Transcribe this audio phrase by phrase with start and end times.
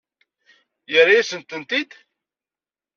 [0.91, 1.91] Yerra-yasen-tent-id?